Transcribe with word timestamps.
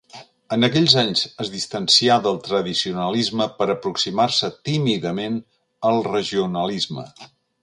En 0.55 0.67
aquells 0.67 0.93
anys 1.01 1.19
es 1.43 1.51
distancià 1.55 2.15
del 2.23 2.39
tradicionalisme 2.47 3.47
per 3.59 3.67
a 3.69 3.75
aproximar-se 3.77 4.51
tímidament 4.71 5.41
al 5.93 6.05
regionalisme. 6.13 7.07